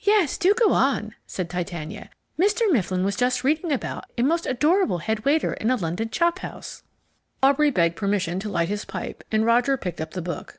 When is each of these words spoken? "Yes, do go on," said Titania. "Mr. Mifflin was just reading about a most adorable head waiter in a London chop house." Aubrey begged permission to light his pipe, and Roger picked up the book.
"Yes, 0.00 0.36
do 0.36 0.52
go 0.52 0.74
on," 0.74 1.14
said 1.26 1.48
Titania. 1.48 2.10
"Mr. 2.38 2.70
Mifflin 2.70 3.04
was 3.04 3.16
just 3.16 3.42
reading 3.42 3.72
about 3.72 4.04
a 4.18 4.22
most 4.22 4.44
adorable 4.44 4.98
head 4.98 5.24
waiter 5.24 5.54
in 5.54 5.70
a 5.70 5.76
London 5.76 6.10
chop 6.10 6.40
house." 6.40 6.82
Aubrey 7.42 7.70
begged 7.70 7.96
permission 7.96 8.38
to 8.40 8.50
light 8.50 8.68
his 8.68 8.84
pipe, 8.84 9.24
and 9.32 9.46
Roger 9.46 9.78
picked 9.78 10.02
up 10.02 10.10
the 10.10 10.20
book. 10.20 10.58